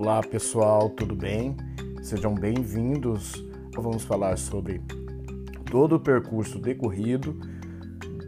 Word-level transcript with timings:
Olá 0.00 0.22
pessoal, 0.22 0.90
tudo 0.90 1.16
bem? 1.16 1.56
Sejam 2.02 2.32
bem-vindos. 2.32 3.44
Vamos 3.74 4.04
falar 4.04 4.38
sobre 4.38 4.80
todo 5.68 5.96
o 5.96 6.00
percurso 6.00 6.60
decorrido 6.60 7.32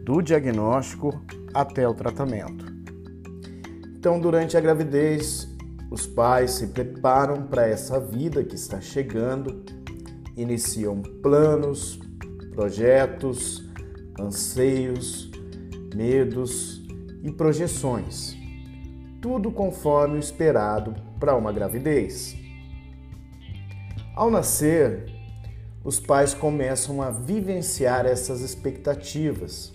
do 0.03 0.21
diagnóstico 0.21 1.23
até 1.53 1.87
o 1.87 1.93
tratamento. 1.93 2.65
Então, 3.97 4.19
durante 4.19 4.57
a 4.57 4.59
gravidez, 4.59 5.47
os 5.89 6.05
pais 6.05 6.51
se 6.51 6.67
preparam 6.67 7.43
para 7.43 7.65
essa 7.65 8.01
vida 8.01 8.43
que 8.43 8.55
está 8.55 8.81
chegando, 8.81 9.63
iniciam 10.35 11.01
planos, 11.01 11.97
projetos, 12.53 13.63
anseios, 14.19 15.31
medos 15.95 16.85
e 17.23 17.31
projeções 17.31 18.40
tudo 19.21 19.51
conforme 19.51 20.15
o 20.15 20.19
esperado 20.19 20.95
para 21.19 21.35
uma 21.35 21.51
gravidez. 21.51 22.35
Ao 24.15 24.31
nascer, 24.31 25.05
os 25.83 25.99
pais 25.99 26.33
começam 26.33 27.01
a 27.01 27.11
vivenciar 27.11 28.05
essas 28.05 28.41
expectativas. 28.41 29.71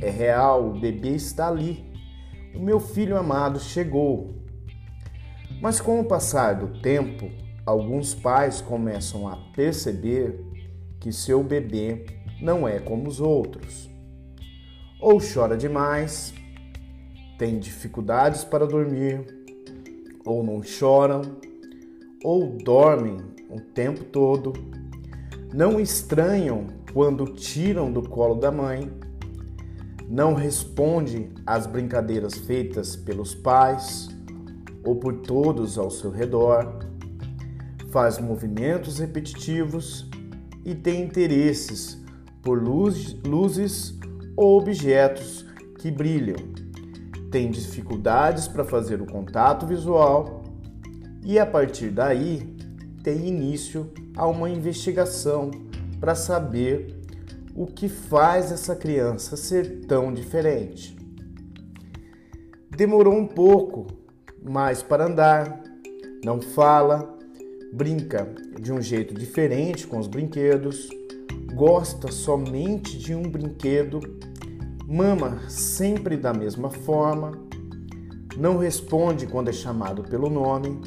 É 0.00 0.10
real, 0.10 0.68
o 0.68 0.78
bebê 0.78 1.14
está 1.14 1.48
ali. 1.48 1.84
O 2.54 2.60
meu 2.60 2.78
filho 2.78 3.16
amado 3.16 3.58
chegou. 3.58 4.34
Mas 5.60 5.80
com 5.80 5.98
o 6.00 6.04
passar 6.04 6.54
do 6.54 6.80
tempo, 6.80 7.30
alguns 7.66 8.14
pais 8.14 8.60
começam 8.60 9.26
a 9.26 9.36
perceber 9.54 10.38
que 11.00 11.12
seu 11.12 11.42
bebê 11.42 12.06
não 12.40 12.68
é 12.68 12.78
como 12.78 13.08
os 13.08 13.20
outros. 13.20 13.90
Ou 15.00 15.18
chora 15.20 15.56
demais, 15.56 16.32
têm 17.38 17.60
dificuldades 17.60 18.42
para 18.42 18.66
dormir, 18.66 19.24
ou 20.24 20.42
não 20.42 20.60
choram, 20.60 21.22
ou 22.22 22.58
dormem 22.58 23.18
o 23.48 23.60
tempo 23.60 24.04
todo, 24.04 24.52
não 25.54 25.80
estranham 25.80 26.66
quando 26.92 27.26
tiram 27.26 27.92
do 27.92 28.02
colo 28.02 28.34
da 28.34 28.50
mãe, 28.50 28.90
não 30.08 30.34
responde 30.34 31.30
às 31.46 31.66
brincadeiras 31.66 32.34
feitas 32.34 32.96
pelos 32.96 33.34
pais 33.34 34.08
ou 34.84 34.96
por 34.96 35.18
todos 35.18 35.78
ao 35.78 35.90
seu 35.90 36.10
redor, 36.10 36.80
faz 37.90 38.18
movimentos 38.18 38.98
repetitivos 38.98 40.08
e 40.64 40.74
tem 40.74 41.02
interesses 41.02 42.02
por 42.42 42.62
luz, 42.62 43.16
luzes 43.24 43.96
ou 44.36 44.58
objetos 44.58 45.46
que 45.78 45.90
brilham 45.90 46.67
tem 47.30 47.50
dificuldades 47.50 48.48
para 48.48 48.64
fazer 48.64 49.02
o 49.02 49.06
contato 49.06 49.66
visual 49.66 50.42
e 51.22 51.38
a 51.38 51.46
partir 51.46 51.90
daí 51.90 52.56
tem 53.02 53.26
início 53.26 53.90
a 54.16 54.26
uma 54.26 54.48
investigação 54.48 55.50
para 56.00 56.14
saber 56.14 56.96
o 57.54 57.66
que 57.66 57.88
faz 57.88 58.52
essa 58.52 58.74
criança 58.74 59.36
ser 59.36 59.86
tão 59.86 60.12
diferente. 60.12 60.96
Demorou 62.70 63.14
um 63.14 63.26
pouco 63.26 63.86
mais 64.42 64.82
para 64.82 65.06
andar, 65.06 65.60
não 66.24 66.40
fala, 66.40 67.18
brinca 67.72 68.32
de 68.60 68.72
um 68.72 68.80
jeito 68.80 69.12
diferente 69.14 69.86
com 69.86 69.98
os 69.98 70.06
brinquedos, 70.06 70.88
gosta 71.52 72.12
somente 72.12 72.96
de 72.96 73.14
um 73.14 73.22
brinquedo 73.22 74.00
mama 74.90 75.42
sempre 75.50 76.16
da 76.16 76.32
mesma 76.32 76.70
forma, 76.70 77.32
não 78.38 78.56
responde 78.56 79.26
quando 79.26 79.48
é 79.48 79.52
chamado 79.52 80.02
pelo 80.02 80.30
nome. 80.30 80.80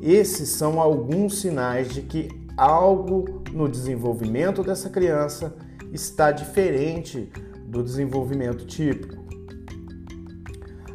Esses 0.00 0.50
são 0.50 0.80
alguns 0.80 1.40
sinais 1.40 1.92
de 1.92 2.02
que 2.02 2.28
algo 2.56 3.42
no 3.52 3.68
desenvolvimento 3.68 4.62
dessa 4.62 4.88
criança 4.88 5.52
está 5.92 6.30
diferente 6.30 7.28
do 7.66 7.82
desenvolvimento 7.82 8.64
típico. 8.66 9.20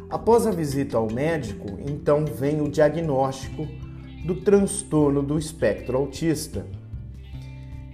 Após 0.08 0.46
a 0.46 0.50
visita 0.50 0.96
ao 0.96 1.12
médico, 1.12 1.78
então 1.86 2.24
vem 2.24 2.62
o 2.62 2.70
diagnóstico 2.70 3.66
do 4.24 4.36
transtorno 4.36 5.22
do 5.22 5.38
espectro 5.38 5.98
autista. 5.98 6.64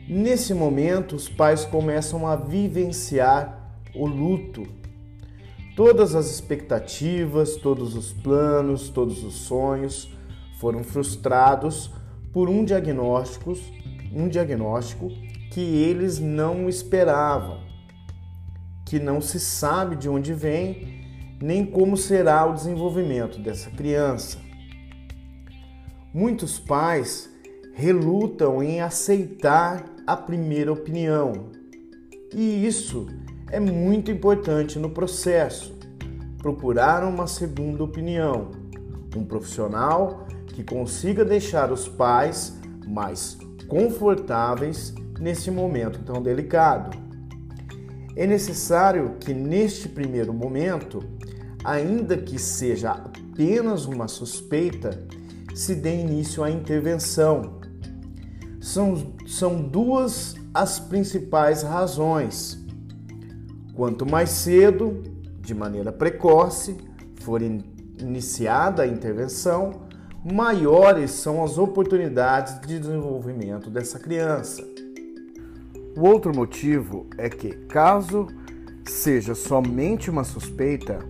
Nesse 0.08 0.54
momento, 0.54 1.16
os 1.16 1.28
pais 1.28 1.64
começam 1.64 2.28
a 2.28 2.36
vivenciar 2.36 3.63
o 3.94 4.06
luto. 4.06 4.66
Todas 5.76 6.14
as 6.14 6.30
expectativas, 6.30 7.56
todos 7.56 7.96
os 7.96 8.12
planos, 8.12 8.88
todos 8.88 9.24
os 9.24 9.34
sonhos 9.34 10.08
foram 10.60 10.84
frustrados 10.84 11.90
por 12.32 12.48
um 12.48 12.64
diagnóstico, 12.64 13.54
um 14.12 14.28
diagnóstico 14.28 15.10
que 15.50 15.60
eles 15.60 16.18
não 16.18 16.68
esperavam, 16.68 17.60
que 18.84 18.98
não 18.98 19.20
se 19.20 19.38
sabe 19.40 19.96
de 19.96 20.08
onde 20.08 20.32
vem 20.32 21.04
nem 21.40 21.66
como 21.66 21.96
será 21.96 22.46
o 22.46 22.54
desenvolvimento 22.54 23.38
dessa 23.38 23.70
criança. 23.70 24.38
Muitos 26.12 26.58
pais 26.58 27.28
relutam 27.74 28.62
em 28.62 28.80
aceitar 28.80 29.84
a 30.06 30.16
primeira 30.16 30.72
opinião, 30.72 31.50
e 32.32 32.66
isso 32.66 33.06
é 33.50 33.60
muito 33.60 34.10
importante 34.10 34.78
no 34.78 34.90
processo. 34.90 35.74
Procurar 36.38 37.04
uma 37.04 37.26
segunda 37.26 37.82
opinião, 37.82 38.50
um 39.16 39.24
profissional 39.24 40.26
que 40.48 40.62
consiga 40.62 41.24
deixar 41.24 41.72
os 41.72 41.88
pais 41.88 42.58
mais 42.86 43.38
confortáveis 43.68 44.94
nesse 45.18 45.50
momento 45.50 46.00
tão 46.00 46.22
delicado. 46.22 46.96
É 48.16 48.26
necessário 48.26 49.16
que 49.18 49.32
neste 49.32 49.88
primeiro 49.88 50.32
momento, 50.32 51.02
ainda 51.64 52.16
que 52.16 52.38
seja 52.38 52.92
apenas 52.92 53.86
uma 53.86 54.06
suspeita, 54.06 55.06
se 55.54 55.74
dê 55.74 56.00
início 56.00 56.44
à 56.44 56.50
intervenção. 56.50 57.60
São, 58.60 59.14
são 59.26 59.60
duas 59.62 60.36
as 60.52 60.78
principais 60.78 61.62
razões 61.62 62.63
Quanto 63.74 64.06
mais 64.06 64.30
cedo, 64.30 65.02
de 65.40 65.52
maneira 65.52 65.92
precoce, 65.92 66.76
for 67.22 67.42
iniciada 67.42 68.84
a 68.84 68.86
intervenção, 68.86 69.82
maiores 70.24 71.10
são 71.10 71.42
as 71.42 71.58
oportunidades 71.58 72.60
de 72.60 72.78
desenvolvimento 72.78 73.68
dessa 73.68 73.98
criança. 73.98 74.62
O 75.96 76.02
outro 76.06 76.34
motivo 76.34 77.06
é 77.18 77.28
que, 77.28 77.50
caso 77.66 78.28
seja 78.86 79.34
somente 79.34 80.08
uma 80.08 80.24
suspeita, 80.24 81.00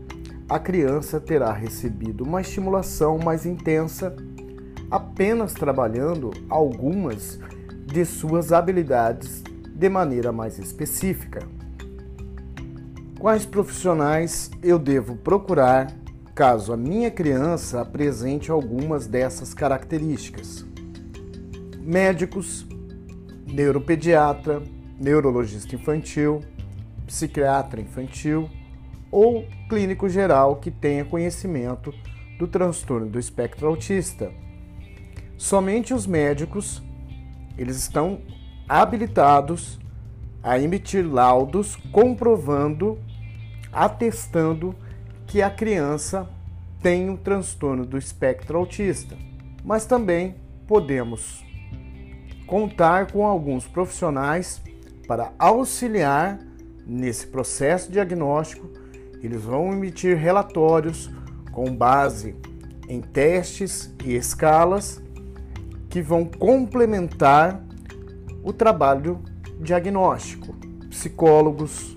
a 0.48 0.58
criança 0.58 1.20
terá 1.20 1.52
recebido 1.52 2.24
uma 2.24 2.40
estimulação 2.40 3.18
mais 3.18 3.44
intensa, 3.44 4.14
apenas 4.90 5.52
trabalhando 5.52 6.30
algumas 6.48 7.38
de 7.86 8.04
suas 8.04 8.52
habilidades 8.52 9.42
de 9.66 9.88
maneira 9.88 10.32
mais 10.32 10.58
específica. 10.58 11.40
Quais 13.24 13.46
profissionais 13.46 14.50
eu 14.62 14.78
devo 14.78 15.16
procurar 15.16 15.90
caso 16.34 16.74
a 16.74 16.76
minha 16.76 17.10
criança 17.10 17.80
apresente 17.80 18.50
algumas 18.50 19.06
dessas 19.06 19.54
características? 19.54 20.62
Médicos, 21.80 22.66
neuropediatra, 23.46 24.62
neurologista 25.00 25.74
infantil, 25.74 26.40
psiquiatra 27.06 27.80
infantil 27.80 28.50
ou 29.10 29.46
clínico 29.70 30.06
geral 30.06 30.56
que 30.56 30.70
tenha 30.70 31.06
conhecimento 31.06 31.94
do 32.38 32.46
transtorno 32.46 33.06
do 33.08 33.18
espectro 33.18 33.68
autista. 33.68 34.30
Somente 35.38 35.94
os 35.94 36.06
médicos 36.06 36.82
eles 37.56 37.78
estão 37.78 38.20
habilitados 38.68 39.80
a 40.42 40.58
emitir 40.58 41.10
laudos 41.10 41.74
comprovando 41.90 42.98
atestando 43.74 44.74
que 45.26 45.42
a 45.42 45.50
criança 45.50 46.28
tem 46.82 47.08
um 47.08 47.16
transtorno 47.16 47.84
do 47.84 47.98
espectro 47.98 48.58
autista, 48.58 49.16
mas 49.64 49.86
também 49.86 50.36
podemos 50.66 51.44
contar 52.46 53.10
com 53.10 53.26
alguns 53.26 53.66
profissionais 53.66 54.60
para 55.08 55.32
auxiliar 55.38 56.38
nesse 56.86 57.26
processo 57.26 57.90
diagnóstico. 57.90 58.68
Eles 59.22 59.42
vão 59.42 59.72
emitir 59.72 60.16
relatórios 60.16 61.10
com 61.50 61.74
base 61.74 62.36
em 62.88 63.00
testes 63.00 63.94
e 64.04 64.14
escalas 64.14 65.02
que 65.88 66.02
vão 66.02 66.24
complementar 66.24 67.64
o 68.42 68.52
trabalho 68.52 69.22
diagnóstico. 69.60 70.54
Psicólogos, 70.90 71.96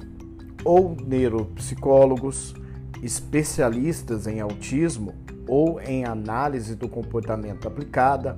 ou 0.67 0.97
neuropsicólogos, 1.01 2.53
especialistas 3.01 4.27
em 4.27 4.41
autismo, 4.41 5.15
ou 5.47 5.79
em 5.79 6.03
análise 6.03 6.75
do 6.75 6.89
comportamento 6.89 7.65
aplicada, 7.65 8.35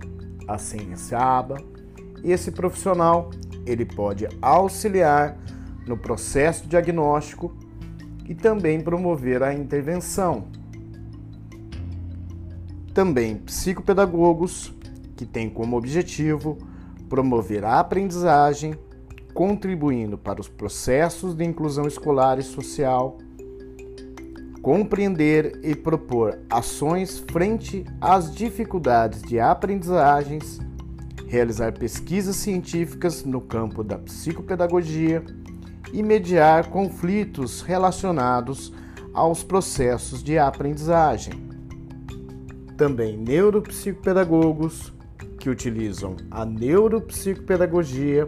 a 0.47 0.59
ciência 0.59 1.17
ABA. 1.17 1.57
Esse 2.23 2.51
profissional 2.51 3.31
ele 3.65 3.83
pode 3.83 4.27
auxiliar 4.39 5.39
no 5.87 5.97
processo 5.97 6.67
diagnóstico 6.67 7.51
e 8.27 8.35
também 8.35 8.79
promover 8.79 9.41
a 9.41 9.51
intervenção. 9.51 10.43
Também 12.93 13.37
psicopedagogos, 13.37 14.71
que 15.15 15.25
têm 15.25 15.49
como 15.49 15.75
objetivo 15.75 16.59
promover 17.09 17.65
a 17.65 17.79
aprendizagem, 17.79 18.77
contribuindo 19.33 20.17
para 20.17 20.41
os 20.41 20.47
processos 20.47 21.33
de 21.33 21.43
inclusão 21.45 21.87
escolar 21.87 22.39
e 22.39 22.43
social, 22.43 23.17
compreender 24.61 25.59
e 25.63 25.75
propor 25.75 26.39
ações 26.49 27.19
frente 27.31 27.85
às 28.01 28.33
dificuldades 28.33 29.21
de 29.21 29.39
aprendizagens, 29.39 30.59
realizar 31.27 31.71
pesquisas 31.73 32.35
científicas 32.35 33.23
no 33.23 33.39
campo 33.39 33.83
da 33.83 33.97
psicopedagogia 33.97 35.23
e 35.93 36.03
mediar 36.03 36.69
conflitos 36.69 37.61
relacionados 37.61 38.73
aos 39.13 39.43
processos 39.43 40.23
de 40.23 40.37
aprendizagem. 40.37 41.33
Também 42.77 43.17
neuropsicopedagogos 43.17 44.93
que 45.39 45.49
utilizam 45.49 46.15
a 46.29 46.45
neuropsicopedagogia, 46.45 48.27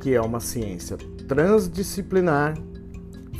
que 0.00 0.14
é 0.14 0.20
uma 0.20 0.40
ciência 0.40 0.96
transdisciplinar 1.28 2.54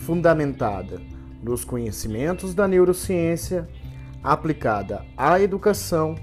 fundamentada 0.00 1.00
nos 1.42 1.64
conhecimentos 1.64 2.54
da 2.54 2.68
neurociência 2.68 3.68
aplicada 4.22 5.04
à 5.16 5.40
educação 5.40 6.14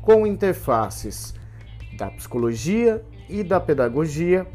com 0.00 0.26
interfaces 0.26 1.34
da 1.96 2.10
psicologia 2.10 3.04
e 3.28 3.42
da 3.42 3.60
pedagogia 3.60 4.46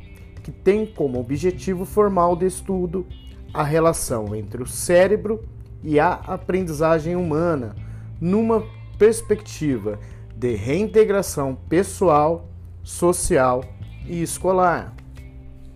que 0.42 0.52
tem 0.52 0.86
como 0.86 1.20
objetivo 1.20 1.86
formal 1.86 2.36
de 2.36 2.46
estudo 2.46 3.06
a 3.54 3.64
relação 3.64 4.36
entre 4.36 4.62
o 4.62 4.68
cérebro 4.68 5.44
e 5.84 6.00
a 6.00 6.14
aprendizagem 6.14 7.16
humana, 7.16 7.76
numa 8.20 8.64
perspectiva 8.98 10.00
de 10.36 10.56
reintegração 10.56 11.56
pessoal, 11.70 12.50
social 12.84 13.64
e 14.06 14.22
escolar. 14.22 14.94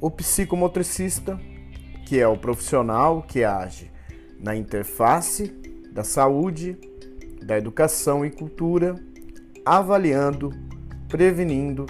O 0.02 0.10
psicomotricista, 0.10 1.38
que 2.06 2.22
é 2.22 2.28
o 2.28 2.38
profissional 2.38 3.22
que 3.22 3.44
age 3.44 3.92
na 4.40 4.56
interface 4.56 5.54
da 5.92 6.06
saúde, 6.06 6.78
da 7.44 7.58
educação 7.58 8.26
e 8.26 8.30
cultura, 8.30 8.96
avaliando, 9.66 10.54
prevenindo, 11.10 11.86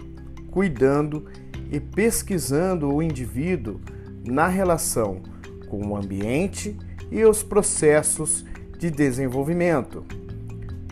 cuidando 0.49 1.27
e 1.71 1.79
pesquisando 1.79 2.91
o 2.91 3.03
indivíduo 3.03 3.79
na 4.25 4.47
relação 4.47 5.21
com 5.67 5.89
o 5.89 5.95
ambiente 5.95 6.75
e 7.11 7.23
os 7.23 7.43
processos 7.43 8.43
de 8.79 8.89
desenvolvimento, 8.89 10.03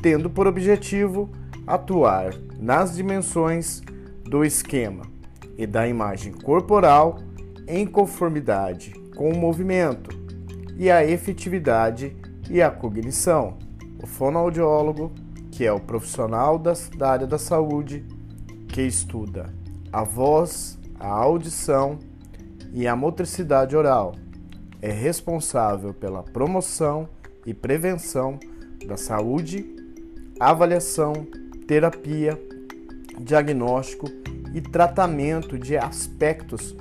tendo 0.03 0.29
por 0.29 0.45
objetivo 0.45 1.31
atuar 1.65 2.35
nas 2.59 2.95
dimensões 2.95 3.81
do 4.23 4.45
esquema 4.45 5.16
e 5.57 5.65
da 5.65 5.87
imagem 5.87 6.31
corporal 6.31 7.19
em 7.67 7.85
conformidade 7.85 8.93
com 9.15 9.29
o 9.29 9.37
movimento 9.37 10.09
e 10.77 10.91
a 10.91 11.03
efetividade 11.03 12.15
e 12.49 12.61
a 12.61 12.69
cognição. 12.69 13.57
O 14.01 14.05
fonoaudiólogo, 14.05 15.11
que 15.51 15.65
é 15.65 15.71
o 15.71 15.79
profissional 15.79 16.59
da 16.59 16.73
área 17.09 17.25
da 17.25 17.39
saúde 17.39 18.05
que 18.67 18.81
estuda 18.83 19.51
a 19.91 20.03
voz, 20.03 20.77
a 20.99 21.07
audição 21.07 21.97
e 22.71 22.87
a 22.87 22.95
motricidade 22.95 23.75
oral. 23.75 24.13
É 24.79 24.91
responsável 24.91 25.93
pela 25.93 26.21
promoção 26.21 27.09
e 27.45 27.53
prevenção 27.53 28.37
da 28.85 28.95
saúde, 28.95 29.65
avaliação, 30.39 31.13
terapia, 31.67 32.39
diagnóstico 33.19 34.05
e 34.57 34.61
tratamento 34.61 35.55
de 35.55 35.77
aspectos 35.77 36.75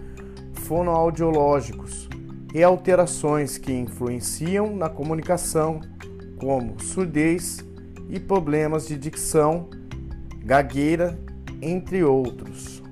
fonoaudiológicos 0.54 2.08
e 2.54 2.62
alterações 2.62 3.58
que 3.58 3.70
influenciam 3.70 4.74
na 4.74 4.88
comunicação, 4.88 5.82
como 6.38 6.80
surdez 6.80 7.62
e 8.08 8.18
problemas 8.18 8.88
de 8.88 8.96
dicção, 8.96 9.68
gagueira, 10.42 11.18
entre 11.60 12.02
outros. 12.02 12.82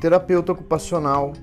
Terapeuta 0.00 0.52
ocupacional 0.52 1.34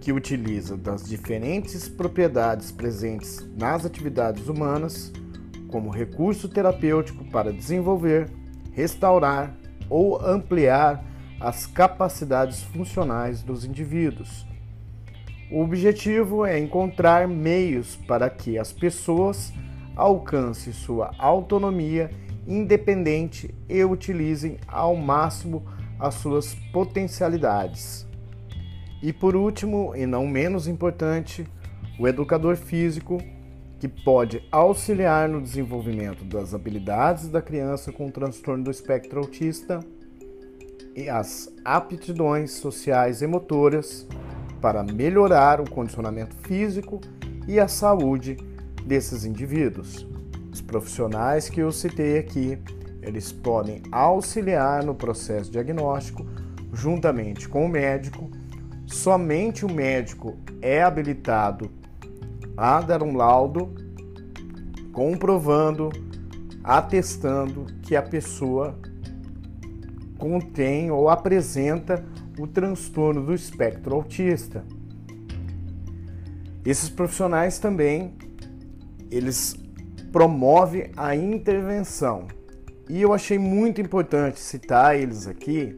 que 0.00 0.10
utiliza 0.10 0.76
das 0.76 1.06
diferentes 1.06 1.88
propriedades 1.88 2.72
presentes 2.72 3.46
nas 3.54 3.84
atividades 3.84 4.48
humanas 4.48 5.12
como 5.68 5.90
recurso 5.90 6.48
terapêutico 6.48 7.24
para 7.26 7.52
desenvolver, 7.52 8.30
restaurar 8.72 9.54
ou 9.90 10.18
ampliar 10.26 11.04
as 11.40 11.66
capacidades 11.66 12.62
funcionais 12.62 13.42
dos 13.42 13.64
indivíduos. 13.64 14.46
O 15.50 15.62
objetivo 15.62 16.44
é 16.44 16.58
encontrar 16.58 17.26
meios 17.26 17.96
para 17.96 18.28
que 18.28 18.58
as 18.58 18.72
pessoas 18.72 19.52
alcancem 19.96 20.72
sua 20.72 21.12
autonomia 21.18 22.10
independente 22.46 23.54
e 23.68 23.84
utilizem 23.84 24.58
ao 24.66 24.96
máximo 24.96 25.64
as 25.98 26.14
suas 26.14 26.54
potencialidades. 26.72 28.06
E 29.02 29.12
por 29.12 29.36
último, 29.36 29.94
e 29.94 30.06
não 30.06 30.26
menos 30.26 30.66
importante, 30.66 31.46
o 31.98 32.06
educador 32.06 32.56
físico, 32.56 33.18
que 33.78 33.86
pode 33.86 34.42
auxiliar 34.50 35.28
no 35.28 35.40
desenvolvimento 35.40 36.24
das 36.24 36.52
habilidades 36.52 37.28
da 37.28 37.40
criança 37.40 37.92
com 37.92 38.10
transtorno 38.10 38.64
do 38.64 38.70
espectro 38.70 39.20
autista 39.20 39.80
as 41.06 41.52
aptidões 41.62 42.52
sociais 42.52 43.20
e 43.20 43.26
motoras 43.26 44.06
para 44.58 44.82
melhorar 44.82 45.60
o 45.60 45.68
condicionamento 45.68 46.34
físico 46.36 46.98
e 47.46 47.60
a 47.60 47.68
saúde 47.68 48.38
desses 48.86 49.26
indivíduos. 49.26 50.06
Os 50.50 50.62
profissionais 50.62 51.50
que 51.50 51.60
eu 51.60 51.70
citei 51.70 52.18
aqui 52.18 52.58
eles 53.08 53.32
podem 53.32 53.82
auxiliar 53.90 54.84
no 54.84 54.94
processo 54.94 55.50
diagnóstico 55.50 56.26
juntamente 56.72 57.48
com 57.48 57.64
o 57.64 57.68
médico. 57.68 58.30
Somente 58.86 59.64
o 59.64 59.72
médico 59.72 60.36
é 60.60 60.82
habilitado 60.82 61.70
a 62.56 62.80
dar 62.80 63.02
um 63.02 63.16
laudo 63.16 63.74
comprovando, 64.92 65.90
atestando 66.62 67.66
que 67.82 67.96
a 67.96 68.02
pessoa 68.02 68.78
contém 70.18 70.90
ou 70.90 71.08
apresenta 71.08 72.04
o 72.38 72.46
transtorno 72.46 73.24
do 73.24 73.34
espectro 73.34 73.94
autista. 73.94 74.64
Esses 76.64 76.90
profissionais 76.90 77.58
também 77.58 78.12
eles 79.10 79.56
promovem 80.12 80.90
a 80.96 81.14
intervenção 81.14 82.26
e 82.88 83.00
eu 83.00 83.12
achei 83.12 83.38
muito 83.38 83.80
importante 83.80 84.40
citar 84.40 84.96
eles 84.96 85.26
aqui, 85.26 85.76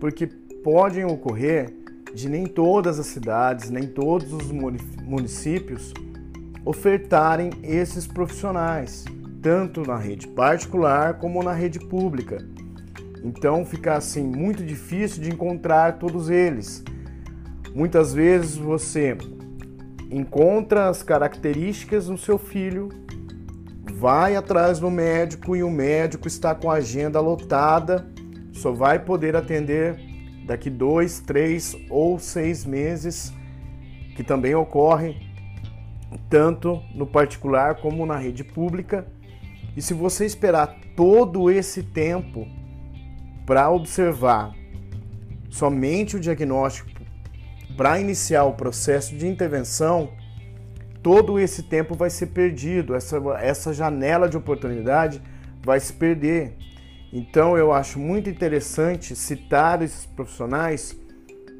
porque 0.00 0.26
podem 0.26 1.04
ocorrer 1.04 1.72
de 2.14 2.28
nem 2.28 2.46
todas 2.46 2.98
as 2.98 3.06
cidades, 3.06 3.70
nem 3.70 3.86
todos 3.86 4.32
os 4.32 4.50
municípios 4.50 5.94
ofertarem 6.64 7.50
esses 7.62 8.06
profissionais, 8.06 9.04
tanto 9.40 9.82
na 9.82 9.96
rede 9.96 10.28
particular 10.28 11.18
como 11.18 11.42
na 11.42 11.52
rede 11.52 11.78
pública. 11.78 12.38
Então 13.22 13.64
fica 13.64 13.94
assim 13.94 14.22
muito 14.22 14.64
difícil 14.64 15.22
de 15.22 15.30
encontrar 15.30 15.98
todos 15.98 16.28
eles. 16.30 16.82
Muitas 17.74 18.12
vezes 18.12 18.56
você 18.56 19.16
encontra 20.10 20.88
as 20.88 21.02
características 21.02 22.08
no 22.08 22.18
seu 22.18 22.36
filho 22.36 22.88
vai 24.02 24.34
atrás 24.34 24.80
do 24.80 24.90
médico 24.90 25.54
e 25.54 25.62
o 25.62 25.70
médico 25.70 26.26
está 26.26 26.56
com 26.56 26.68
a 26.68 26.74
agenda 26.74 27.20
lotada, 27.20 28.04
só 28.52 28.72
vai 28.72 28.98
poder 28.98 29.36
atender 29.36 29.96
daqui 30.44 30.68
dois, 30.68 31.20
três 31.20 31.76
ou 31.88 32.18
seis 32.18 32.64
meses, 32.64 33.32
que 34.16 34.24
também 34.24 34.56
ocorre 34.56 35.14
tanto 36.28 36.82
no 36.92 37.06
particular 37.06 37.76
como 37.76 38.04
na 38.04 38.16
rede 38.16 38.42
pública. 38.42 39.06
E 39.76 39.80
se 39.80 39.94
você 39.94 40.26
esperar 40.26 40.80
todo 40.96 41.48
esse 41.48 41.84
tempo 41.84 42.48
para 43.52 43.70
observar 43.70 44.54
somente 45.50 46.16
o 46.16 46.20
diagnóstico, 46.20 46.88
para 47.76 48.00
iniciar 48.00 48.44
o 48.44 48.54
processo 48.54 49.14
de 49.14 49.28
intervenção, 49.28 50.08
todo 51.02 51.38
esse 51.38 51.62
tempo 51.62 51.94
vai 51.94 52.08
ser 52.08 52.28
perdido, 52.28 52.94
essa, 52.94 53.18
essa 53.42 53.74
janela 53.74 54.26
de 54.26 54.38
oportunidade 54.38 55.20
vai 55.62 55.78
se 55.78 55.92
perder. 55.92 56.56
Então 57.12 57.58
eu 57.58 57.74
acho 57.74 57.98
muito 57.98 58.30
interessante 58.30 59.14
citar 59.14 59.82
esses 59.82 60.06
profissionais, 60.06 60.98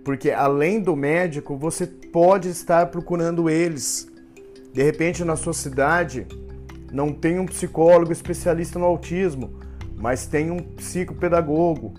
porque 0.02 0.30
além 0.30 0.80
do 0.80 0.96
médico, 0.96 1.58
você 1.58 1.87
pode 1.87 2.49
estar 2.49 2.87
procurando 2.87 3.50
eles. 3.50 4.11
De 4.72 4.82
repente 4.82 5.22
na 5.26 5.37
sua 5.37 5.52
cidade 5.52 6.26
não 6.90 7.12
tem 7.12 7.38
um 7.38 7.44
psicólogo 7.44 8.12
especialista 8.12 8.78
no 8.78 8.87
autismo, 8.87 9.61
mas 10.02 10.26
tem 10.26 10.50
um 10.50 10.59
psicopedagogo. 10.59 11.94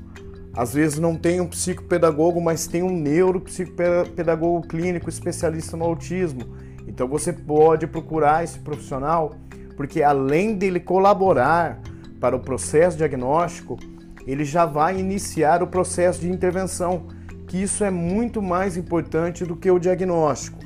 Às 0.54 0.74
vezes 0.74 1.00
não 1.00 1.16
tem 1.16 1.40
um 1.40 1.48
psicopedagogo, 1.48 2.42
mas 2.42 2.68
tem 2.68 2.84
um 2.84 2.92
neuropsicopedagogo 2.92 4.68
clínico 4.68 5.10
especialista 5.10 5.78
no 5.78 5.86
autismo. 5.86 6.42
Então 6.86 7.08
você 7.08 7.32
pode 7.32 7.88
procurar 7.88 8.44
esse 8.44 8.60
profissional, 8.60 9.36
porque 9.78 10.04
além 10.04 10.54
dele 10.54 10.82
colaborar 10.82 11.80
para 12.20 12.36
o 12.36 12.42
processo 12.42 12.98
diagnóstico, 12.98 13.80
ele 14.28 14.44
já 14.44 14.66
vai 14.66 15.00
iniciar 15.00 15.64
o 15.64 15.68
processo 15.68 16.20
de 16.20 16.30
intervenção, 16.30 17.08
que 17.48 17.58
isso 17.58 17.86
é 17.86 17.90
muito 17.90 18.42
mais 18.42 18.76
importante 18.76 19.46
do 19.46 19.56
que 19.56 19.72
o 19.72 19.80
diagnóstico. 19.80 20.60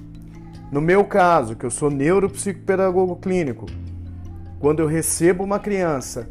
No 0.71 0.81
meu 0.81 1.05
caso, 1.05 1.55
que 1.55 1.67
eu 1.67 1.71
sou 1.71 1.91
neuropsicopedagogo 1.91 3.15
clínico, 3.17 3.67
quando 4.59 4.79
eu 4.79 4.87
recebo 4.87 5.43
uma 5.43 5.59
criança 5.59 6.27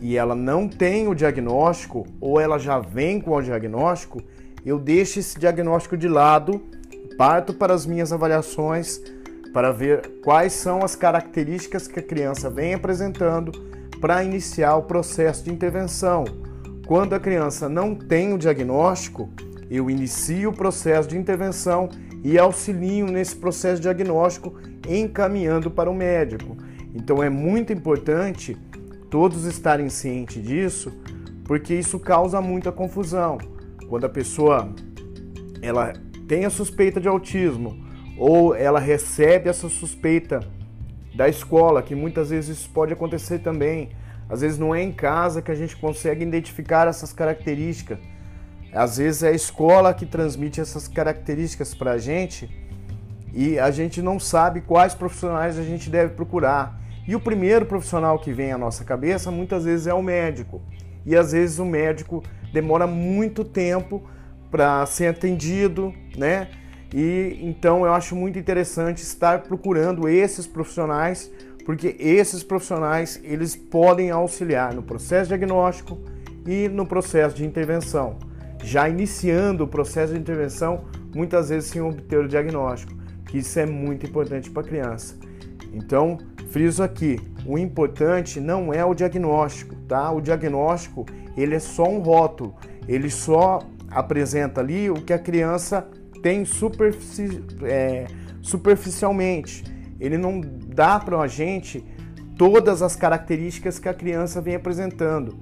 e 0.00 0.16
ela 0.16 0.34
não 0.34 0.68
tem 0.68 1.06
o 1.08 1.14
diagnóstico 1.14 2.06
ou 2.20 2.40
ela 2.40 2.58
já 2.58 2.78
vem 2.78 3.20
com 3.20 3.32
o 3.32 3.42
diagnóstico, 3.42 4.22
eu 4.64 4.78
deixo 4.78 5.18
esse 5.18 5.38
diagnóstico 5.38 5.96
de 5.96 6.08
lado, 6.08 6.62
parto 7.16 7.52
para 7.52 7.74
as 7.74 7.84
minhas 7.86 8.12
avaliações 8.12 9.00
para 9.52 9.72
ver 9.72 10.20
quais 10.22 10.52
são 10.52 10.82
as 10.82 10.94
características 10.94 11.88
que 11.88 11.98
a 11.98 12.02
criança 12.02 12.48
vem 12.48 12.74
apresentando 12.74 13.52
para 14.00 14.24
iniciar 14.24 14.76
o 14.76 14.82
processo 14.82 15.44
de 15.44 15.50
intervenção. 15.50 16.24
Quando 16.86 17.14
a 17.14 17.20
criança 17.20 17.68
não 17.68 17.94
tem 17.94 18.32
o 18.32 18.38
diagnóstico, 18.38 19.28
eu 19.70 19.90
inicio 19.90 20.50
o 20.50 20.56
processo 20.56 21.08
de 21.08 21.18
intervenção 21.18 21.88
e 22.24 22.38
auxilio 22.38 23.06
nesse 23.06 23.36
processo 23.36 23.80
diagnóstico, 23.80 24.54
encaminhando 24.88 25.70
para 25.70 25.90
o 25.90 25.94
médico. 25.94 26.56
Então 26.94 27.22
é 27.22 27.30
muito 27.30 27.72
importante 27.72 28.56
todos 29.10 29.44
estarem 29.44 29.88
cientes 29.88 30.42
disso, 30.42 30.92
porque 31.44 31.74
isso 31.74 31.98
causa 31.98 32.40
muita 32.40 32.70
confusão. 32.70 33.38
Quando 33.88 34.04
a 34.04 34.08
pessoa 34.08 34.72
ela 35.60 35.92
tem 36.28 36.44
a 36.44 36.50
suspeita 36.50 37.00
de 37.00 37.08
autismo 37.08 37.84
ou 38.16 38.54
ela 38.54 38.78
recebe 38.78 39.48
essa 39.48 39.68
suspeita 39.68 40.40
da 41.14 41.28
escola, 41.28 41.82
que 41.82 41.94
muitas 41.94 42.30
vezes 42.30 42.58
isso 42.58 42.70
pode 42.70 42.92
acontecer 42.92 43.40
também. 43.40 43.90
Às 44.28 44.42
vezes 44.42 44.58
não 44.58 44.74
é 44.74 44.82
em 44.82 44.92
casa 44.92 45.42
que 45.42 45.50
a 45.50 45.54
gente 45.54 45.76
consegue 45.76 46.24
identificar 46.24 46.86
essas 46.86 47.12
características. 47.12 47.98
Às 48.72 48.98
vezes 48.98 49.24
é 49.24 49.28
a 49.28 49.32
escola 49.32 49.92
que 49.92 50.06
transmite 50.06 50.60
essas 50.60 50.86
características 50.86 51.74
para 51.74 51.92
a 51.92 51.98
gente 51.98 52.48
e 53.34 53.58
a 53.58 53.70
gente 53.70 54.00
não 54.00 54.20
sabe 54.20 54.60
quais 54.60 54.94
profissionais 54.94 55.58
a 55.58 55.62
gente 55.62 55.90
deve 55.90 56.14
procurar. 56.14 56.79
E 57.06 57.16
o 57.16 57.20
primeiro 57.20 57.66
profissional 57.66 58.18
que 58.18 58.32
vem 58.32 58.52
à 58.52 58.58
nossa 58.58 58.84
cabeça 58.84 59.30
muitas 59.30 59.64
vezes 59.64 59.86
é 59.86 59.94
o 59.94 60.02
médico. 60.02 60.60
E 61.04 61.16
às 61.16 61.32
vezes 61.32 61.58
o 61.58 61.64
médico 61.64 62.22
demora 62.52 62.86
muito 62.86 63.44
tempo 63.44 64.02
para 64.50 64.84
ser 64.86 65.06
atendido, 65.08 65.94
né? 66.16 66.48
E 66.92 67.38
então 67.42 67.84
eu 67.84 67.92
acho 67.92 68.16
muito 68.16 68.38
interessante 68.38 69.02
estar 69.02 69.42
procurando 69.42 70.08
esses 70.08 70.46
profissionais, 70.46 71.30
porque 71.64 71.96
esses 71.98 72.42
profissionais 72.42 73.20
eles 73.22 73.54
podem 73.54 74.10
auxiliar 74.10 74.74
no 74.74 74.82
processo 74.82 75.28
diagnóstico 75.28 75.98
e 76.46 76.68
no 76.68 76.84
processo 76.86 77.36
de 77.36 77.44
intervenção. 77.44 78.18
Já 78.62 78.88
iniciando 78.88 79.64
o 79.64 79.68
processo 79.68 80.12
de 80.12 80.18
intervenção, 80.18 80.84
muitas 81.14 81.48
vezes 81.48 81.70
sem 81.70 81.80
obter 81.80 82.18
o 82.18 82.28
diagnóstico, 82.28 82.92
que 83.26 83.38
isso 83.38 83.58
é 83.58 83.64
muito 83.64 84.06
importante 84.06 84.50
para 84.50 84.62
a 84.62 84.66
criança. 84.66 85.16
Então, 85.72 86.18
friso 86.50 86.82
aqui, 86.82 87.18
o 87.46 87.58
importante 87.58 88.40
não 88.40 88.72
é 88.72 88.84
o 88.84 88.94
diagnóstico, 88.94 89.74
tá? 89.88 90.10
O 90.10 90.20
diagnóstico, 90.20 91.06
ele 91.36 91.54
é 91.54 91.58
só 91.58 91.84
um 91.84 92.00
rótulo, 92.00 92.54
ele 92.86 93.08
só 93.08 93.60
apresenta 93.90 94.60
ali 94.60 94.90
o 94.90 94.94
que 94.94 95.12
a 95.12 95.18
criança 95.18 95.88
tem 96.22 96.44
superfici 96.44 97.42
é, 97.62 98.06
superficialmente. 98.42 99.64
Ele 99.98 100.16
não 100.16 100.40
dá 100.40 100.98
para 100.98 101.18
a 101.18 101.26
gente 101.26 101.84
todas 102.36 102.82
as 102.82 102.96
características 102.96 103.78
que 103.78 103.88
a 103.88 103.94
criança 103.94 104.40
vem 104.40 104.54
apresentando. 104.54 105.36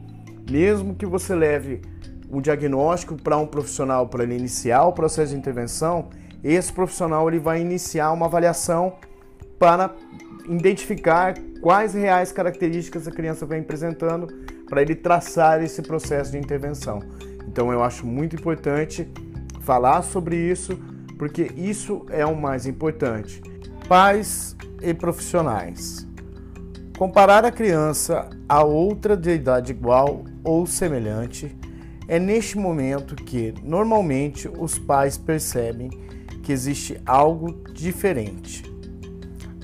Mesmo 0.50 0.94
que 0.94 1.06
você 1.06 1.34
leve 1.34 1.82
um 2.30 2.40
diagnóstico 2.40 3.16
para 3.16 3.36
um 3.36 3.46
profissional 3.46 4.08
para 4.08 4.24
ele 4.24 4.36
iniciar 4.36 4.84
o 4.84 4.92
processo 4.92 5.32
de 5.32 5.38
intervenção, 5.38 6.08
esse 6.42 6.72
profissional 6.72 7.28
ele 7.28 7.38
vai 7.38 7.60
iniciar 7.60 8.12
uma 8.12 8.26
avaliação 8.26 8.94
para 9.58 9.94
identificar 10.48 11.34
quais 11.60 11.94
reais 11.94 12.32
características 12.32 13.06
a 13.06 13.10
criança 13.10 13.44
vem 13.44 13.60
apresentando 13.60 14.26
para 14.68 14.82
ele 14.82 14.94
traçar 14.94 15.62
esse 15.62 15.82
processo 15.82 16.32
de 16.32 16.38
intervenção. 16.38 17.00
Então 17.46 17.72
eu 17.72 17.82
acho 17.82 18.06
muito 18.06 18.36
importante 18.36 19.08
falar 19.60 20.02
sobre 20.02 20.36
isso, 20.36 20.78
porque 21.18 21.50
isso 21.56 22.06
é 22.10 22.24
o 22.24 22.36
mais 22.36 22.66
importante. 22.66 23.42
Pais 23.88 24.56
e 24.82 24.94
profissionais. 24.94 26.06
Comparar 26.96 27.44
a 27.44 27.50
criança 27.50 28.28
a 28.48 28.64
outra 28.64 29.16
de 29.16 29.30
idade 29.30 29.72
igual 29.72 30.24
ou 30.42 30.66
semelhante 30.66 31.56
é 32.08 32.18
neste 32.18 32.56
momento 32.56 33.14
que 33.14 33.54
normalmente 33.62 34.48
os 34.48 34.78
pais 34.78 35.18
percebem 35.18 35.90
que 36.42 36.50
existe 36.50 36.98
algo 37.04 37.52
diferente. 37.72 38.62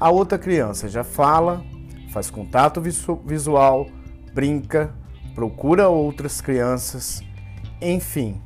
A 0.01 0.11
outra 0.11 0.37
criança 0.37 0.89
já 0.89 1.05
fala, 1.05 1.65
faz 2.11 2.29
contato 2.29 2.81
visual, 2.81 3.87
brinca, 4.33 4.93
procura 5.35 5.89
outras 5.89 6.41
crianças, 6.41 7.23
enfim, 7.81 8.43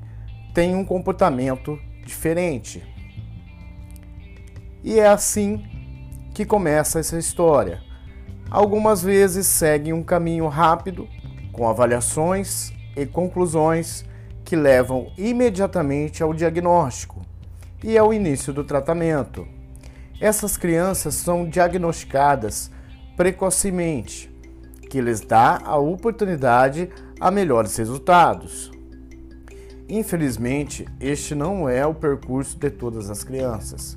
tem 0.52 0.74
um 0.74 0.84
comportamento 0.84 1.78
diferente. 2.04 2.82
E 4.84 5.00
é 5.00 5.06
assim 5.06 5.64
que 6.34 6.44
começa 6.44 7.00
essa 7.00 7.18
história. 7.18 7.82
Algumas 8.50 9.02
vezes 9.02 9.46
seguem 9.46 9.92
um 9.92 10.02
caminho 10.02 10.48
rápido, 10.48 11.08
com 11.52 11.66
avaliações 11.66 12.72
e 12.94 13.06
conclusões 13.06 14.04
que 14.44 14.54
levam 14.54 15.10
imediatamente 15.16 16.22
ao 16.22 16.32
diagnóstico 16.34 17.22
e 17.82 17.96
ao 17.96 18.12
início 18.12 18.52
do 18.52 18.64
tratamento. 18.64 19.57
Essas 20.20 20.56
crianças 20.56 21.14
são 21.14 21.48
diagnosticadas 21.48 22.72
precocemente, 23.16 24.28
que 24.90 25.00
lhes 25.00 25.20
dá 25.20 25.60
a 25.64 25.76
oportunidade 25.76 26.90
a 27.20 27.30
melhores 27.30 27.76
resultados. 27.76 28.72
Infelizmente, 29.88 30.86
este 31.00 31.36
não 31.36 31.68
é 31.68 31.86
o 31.86 31.94
percurso 31.94 32.58
de 32.58 32.68
todas 32.68 33.10
as 33.10 33.22
crianças. 33.22 33.96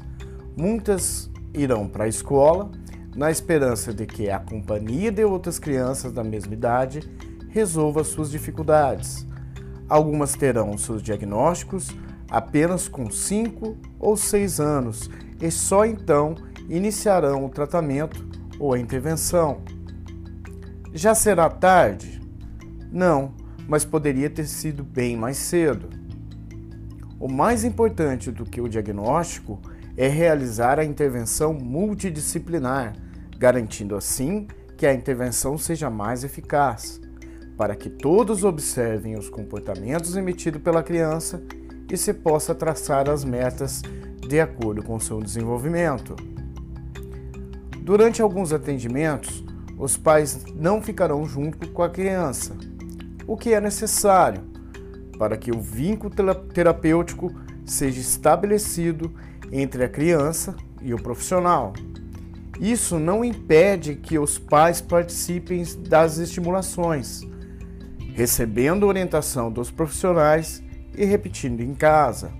Muitas 0.56 1.30
irão 1.56 1.88
para 1.88 2.04
a 2.04 2.08
escola 2.08 2.72
na 3.16 3.32
esperança 3.32 3.92
de 3.92 4.06
que 4.06 4.30
a 4.30 4.40
companhia 4.40 5.12
de 5.12 5.26
outras 5.26 5.58
crianças 5.58 6.12
da 6.12 6.24
mesma 6.24 6.54
idade 6.54 7.02
resolva 7.50 8.04
suas 8.04 8.30
dificuldades. 8.30 9.28
Algumas 9.90 10.36
terão 10.36 10.78
seus 10.78 11.02
diagnósticos 11.02 11.90
apenas 12.30 12.88
com 12.88 13.10
5 13.10 13.76
ou 14.00 14.16
6 14.16 14.60
anos 14.60 15.10
e 15.42 15.50
só 15.50 15.86
então 15.86 16.36
iniciarão 16.70 17.46
o 17.46 17.50
tratamento 17.50 18.26
ou 18.60 18.74
a 18.74 18.80
intervenção. 18.80 19.62
Já 20.94 21.16
será 21.16 21.50
tarde? 21.50 22.22
Não, 22.92 23.34
mas 23.68 23.86
poderia 23.86 24.30
ter 24.30 24.46
sido 24.46 24.84
bem 24.84 25.16
mais 25.18 25.38
cedo. 25.38 25.90
O 27.20 27.32
mais 27.32 27.64
importante 27.64 28.32
do 28.32 28.46
que 28.46 28.60
o 28.60 28.68
diagnóstico 28.68 29.60
é 29.96 30.08
realizar 30.08 30.80
a 30.80 30.86
intervenção 30.86 31.54
multidisciplinar, 31.54 32.96
garantindo 33.38 33.96
assim 33.96 34.48
que 34.78 34.86
a 34.86 34.94
intervenção 34.94 35.58
seja 35.58 35.90
mais 35.90 36.24
eficaz, 36.24 37.00
para 37.56 37.76
que 37.76 37.90
todos 37.90 38.44
observem 38.44 39.18
os 39.18 39.30
comportamentos 39.30 40.16
emitidos 40.16 40.62
pela 40.62 40.82
criança 40.82 41.42
e 41.92 41.96
se 41.96 42.14
possa 42.14 42.56
traçar 42.56 43.10
as 43.10 43.24
metas 43.24 43.82
de 44.32 44.40
acordo 44.40 44.82
com 44.82 44.98
seu 44.98 45.22
desenvolvimento. 45.22 46.16
Durante 47.82 48.22
alguns 48.22 48.54
atendimentos, 48.54 49.44
os 49.78 49.98
pais 49.98 50.46
não 50.56 50.82
ficarão 50.82 51.26
junto 51.26 51.68
com 51.72 51.84
a 51.84 51.90
criança 51.90 52.56
o 53.28 53.36
que 53.36 53.54
é 53.54 53.60
necessário 53.60 54.42
para 55.20 55.36
que 55.36 55.52
o 55.52 55.60
vínculo 55.60 56.14
terapêutico 56.34 57.30
seja 57.66 58.00
estabelecido 58.00 59.14
entre 59.52 59.84
a 59.84 59.90
criança 59.90 60.56
e 60.82 60.94
o 60.94 61.04
profissional. 61.04 61.74
Isso 62.58 62.98
não 62.98 63.26
impede 63.26 63.96
que 63.96 64.18
os 64.18 64.40
pais 64.40 64.80
participem 64.80 65.62
das 65.90 66.20
estimulações, 66.20 67.20
recebendo 68.14 68.88
orientação 68.88 69.52
dos 69.52 69.70
profissionais 69.70 70.64
e 70.96 71.04
repetindo 71.04 71.60
em 71.60 71.74
casa. 71.74 72.32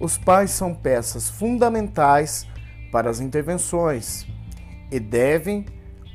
Os 0.00 0.16
pais 0.16 0.50
são 0.50 0.74
peças 0.74 1.28
fundamentais 1.28 2.48
para 2.90 3.10
as 3.10 3.20
intervenções 3.20 4.26
e 4.90 4.98
devem 4.98 5.66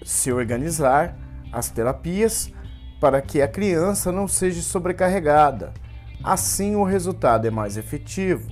se 0.04 0.32
organizar 0.32 1.15
as 1.51 1.70
terapias 1.70 2.51
para 3.00 3.22
que 3.22 3.44
a 3.44 3.48
criança 3.48 4.12
não 4.12 4.27
seja 4.27 4.63
sobrecarregada. 4.63 5.72
Assim, 6.24 6.75
o 6.75 6.84
resultado 6.84 7.46
é 7.46 7.51
mais 7.51 7.77
efetivo. 7.77 8.50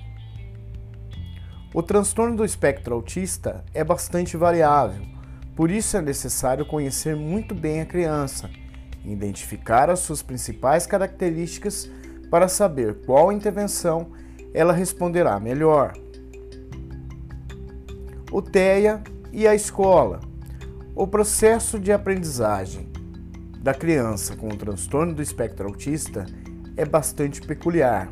O 1.73 1.81
transtorno 1.81 2.37
do 2.37 2.45
espectro 2.45 2.93
autista 2.93 3.65
é 3.73 3.83
bastante 3.83 4.37
variável, 4.37 5.03
por 5.55 5.71
isso 5.71 5.97
é 5.97 6.01
necessário 6.01 6.63
conhecer 6.63 7.15
muito 7.15 7.55
bem 7.55 7.81
a 7.81 7.85
criança, 7.87 8.47
identificar 9.03 9.89
as 9.89 9.99
suas 9.99 10.21
principais 10.21 10.85
características 10.85 11.89
para 12.29 12.47
saber 12.47 13.03
qual 13.05 13.31
intervenção 13.31 14.11
ela 14.53 14.74
responderá 14.74 15.39
melhor. 15.39 15.93
O 18.31 18.41
TEA 18.41 19.01
e 19.31 19.48
a 19.48 19.55
escola. 19.55 20.22
O 20.95 21.07
processo 21.07 21.79
de 21.79 21.91
aprendizagem 21.91 22.88
da 23.60 23.74
criança 23.74 24.36
com 24.36 24.48
o 24.48 24.57
transtorno 24.57 25.13
do 25.13 25.22
espectro 25.22 25.67
autista 25.67 26.25
é 26.77 26.86
bastante 26.86 27.41
peculiar. 27.41 28.12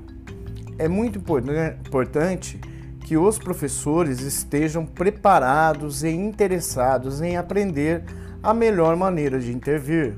É 0.80 0.88
muito 0.88 1.20
importante 1.20 2.60
que 3.06 3.18
os 3.18 3.38
professores 3.38 4.22
estejam 4.22 4.86
preparados 4.86 6.04
e 6.04 6.10
interessados 6.10 7.22
em 7.22 7.38
aprender 7.38 8.04
a 8.42 8.54
melhor 8.54 8.96
maneira 8.96 9.40
de 9.40 9.52
intervir. 9.52 10.18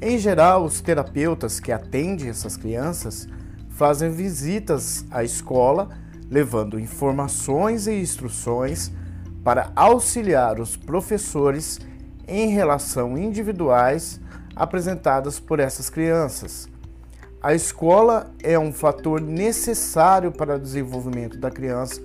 Em 0.00 0.18
geral, 0.18 0.64
os 0.64 0.80
terapeutas 0.80 1.60
que 1.60 1.70
atendem 1.70 2.28
essas 2.28 2.56
crianças 2.56 3.28
fazem 3.80 4.10
visitas 4.10 5.06
à 5.10 5.24
escola, 5.24 5.88
levando 6.30 6.78
informações 6.78 7.86
e 7.86 7.98
instruções 7.98 8.92
para 9.42 9.72
auxiliar 9.74 10.60
os 10.60 10.76
professores 10.76 11.80
em 12.28 12.50
relação 12.50 13.16
individuais 13.16 14.20
apresentadas 14.54 15.40
por 15.40 15.60
essas 15.60 15.88
crianças. 15.88 16.68
A 17.42 17.54
escola 17.54 18.30
é 18.42 18.58
um 18.58 18.70
fator 18.70 19.18
necessário 19.18 20.30
para 20.30 20.56
o 20.56 20.60
desenvolvimento 20.60 21.38
da 21.38 21.50
criança 21.50 22.02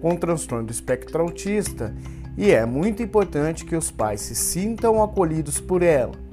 com 0.00 0.16
transtorno 0.16 0.66
do 0.66 0.72
espectro 0.72 1.22
autista 1.22 1.94
e 2.36 2.50
é 2.50 2.66
muito 2.66 3.00
importante 3.00 3.64
que 3.64 3.76
os 3.76 3.92
pais 3.92 4.22
se 4.22 4.34
sintam 4.34 5.00
acolhidos 5.00 5.60
por 5.60 5.84
ela 5.84 6.31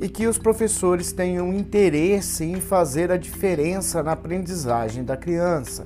e 0.00 0.08
que 0.08 0.26
os 0.26 0.38
professores 0.38 1.12
tenham 1.12 1.52
interesse 1.52 2.44
em 2.44 2.60
fazer 2.60 3.10
a 3.10 3.16
diferença 3.16 4.02
na 4.02 4.12
aprendizagem 4.12 5.04
da 5.04 5.16
criança. 5.16 5.84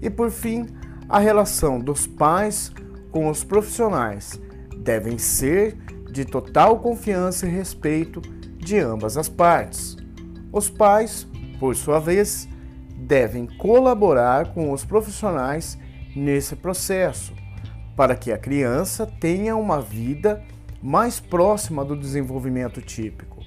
E 0.00 0.10
por 0.10 0.30
fim, 0.30 0.66
a 1.08 1.18
relação 1.18 1.80
dos 1.80 2.06
pais 2.06 2.72
com 3.10 3.28
os 3.28 3.42
profissionais 3.42 4.40
devem 4.76 5.18
ser 5.18 5.76
de 6.10 6.24
total 6.24 6.78
confiança 6.78 7.46
e 7.46 7.50
respeito 7.50 8.20
de 8.56 8.78
ambas 8.78 9.16
as 9.16 9.28
partes. 9.28 9.96
Os 10.52 10.68
pais, 10.68 11.26
por 11.58 11.74
sua 11.74 11.98
vez, 11.98 12.48
devem 12.96 13.46
colaborar 13.46 14.52
com 14.52 14.72
os 14.72 14.84
profissionais 14.84 15.78
nesse 16.14 16.56
processo, 16.56 17.32
para 17.94 18.16
que 18.16 18.32
a 18.32 18.38
criança 18.38 19.06
tenha 19.06 19.54
uma 19.56 19.80
vida 19.80 20.42
mais 20.86 21.18
próxima 21.18 21.84
do 21.84 21.96
desenvolvimento 21.96 22.80
típico. 22.80 23.40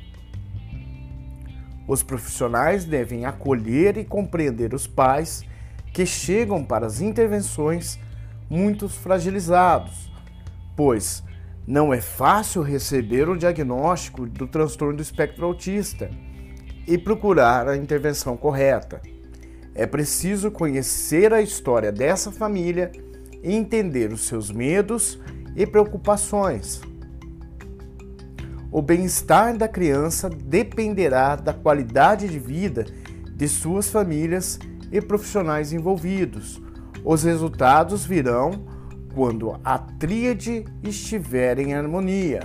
Os 1.88 2.04
profissionais 2.04 2.84
devem 2.84 3.24
acolher 3.24 3.96
e 3.96 4.04
compreender 4.04 4.74
os 4.74 4.86
pais 4.86 5.46
que 5.94 6.06
chegam 6.06 6.66
para 6.66 6.86
as 6.86 7.00
intervenções 7.00 7.98
muito 8.50 8.90
fragilizados, 8.90 10.12
pois 10.76 11.24
não 11.66 11.94
é 11.94 12.02
fácil 12.02 12.62
receber 12.62 13.30
o 13.30 13.38
diagnóstico 13.38 14.26
do 14.26 14.46
transtorno 14.46 14.98
do 14.98 15.02
espectro 15.02 15.46
autista 15.46 16.12
e 16.86 16.98
procurar 16.98 17.70
a 17.70 17.78
intervenção 17.78 18.36
correta. 18.36 19.02
É 19.74 19.88
preciso 19.88 20.52
conhecer 20.52 21.34
a 21.34 21.42
história 21.42 21.90
dessa 21.90 22.34
família 22.34 22.92
e 23.42 23.56
entender 23.56 24.12
os 24.12 24.28
seus 24.28 24.52
medos 24.52 25.18
e 25.56 25.66
preocupações. 25.66 26.89
O 28.72 28.84
bem-estar 28.84 29.58
da 29.58 29.68
criança 29.68 30.30
dependerá 30.30 31.36
da 31.36 31.54
qualidade 31.54 32.28
de 32.28 32.38
vida 32.38 32.86
de 33.36 33.48
suas 33.48 33.90
famílias 33.90 34.60
e 34.92 35.02
profissionais 35.02 35.74
envolvidos. 35.74 36.62
Os 37.04 37.24
resultados 37.24 38.06
virão 38.06 38.66
quando 39.16 39.60
a 39.64 39.80
tríade 39.80 40.66
estiver 40.84 41.58
em 41.58 41.74
harmonia. 41.74 42.42